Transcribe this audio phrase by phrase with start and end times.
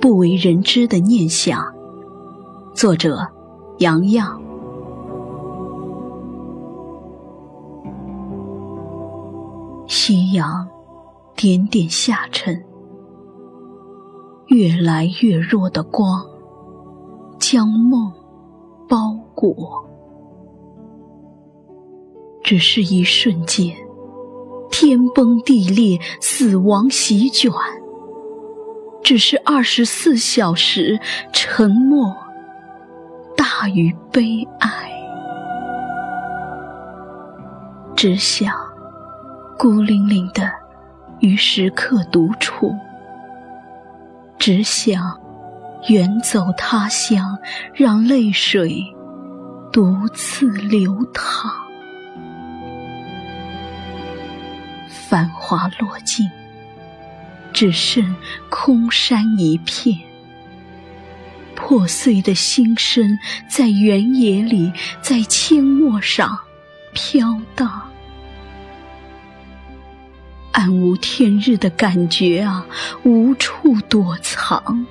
[0.00, 1.74] 不为人知的念想。
[2.72, 3.26] 作者：
[3.78, 4.40] 杨洋。
[9.86, 10.68] 夕阳
[11.34, 12.64] 点点下沉，
[14.46, 16.24] 越来越弱的光
[17.38, 18.12] 将梦
[18.88, 19.84] 包裹。
[22.44, 23.76] 只是一瞬间，
[24.70, 27.50] 天崩地裂，死亡席卷；
[29.02, 31.00] 只是二十四小时，
[31.32, 32.16] 沉默
[33.36, 34.92] 大于悲哀。
[37.96, 38.54] 只想
[39.58, 40.50] 孤零零的
[41.20, 42.72] 与时刻独处，
[44.38, 45.18] 只想
[45.88, 47.38] 远走他乡，
[47.74, 48.84] 让泪水
[49.72, 51.50] 独自流淌。
[54.88, 56.30] 繁华落尽，
[57.58, 58.14] 只剩
[58.48, 59.98] 空山一片。
[61.56, 63.18] 破碎的心声
[63.50, 66.38] 在原野里，在阡陌上
[66.92, 67.90] 飘荡。
[70.52, 72.64] 暗无天日的感觉啊，
[73.02, 74.86] 无处躲藏。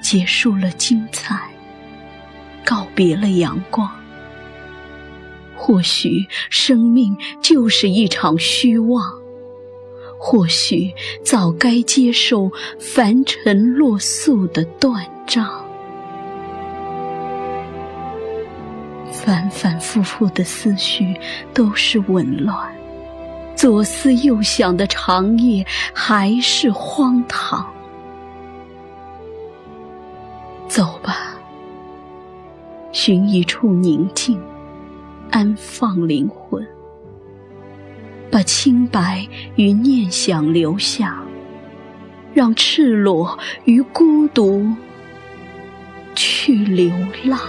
[0.00, 1.50] 结束了精彩，
[2.64, 3.90] 告别了阳光。
[5.56, 9.02] 或许生命就是一场虚妄，
[10.18, 15.48] 或许早该接受凡尘落素的断章。
[19.10, 21.14] 反反复复的思绪
[21.54, 22.74] 都是紊乱，
[23.54, 27.66] 左思右想的长夜还是荒唐。
[30.68, 31.34] 走吧，
[32.92, 34.40] 寻一处宁静。
[35.30, 36.66] 安放灵魂，
[38.30, 39.26] 把清白
[39.56, 41.22] 与念想留下，
[42.34, 44.66] 让赤裸与孤独
[46.14, 46.92] 去流
[47.24, 47.40] 浪。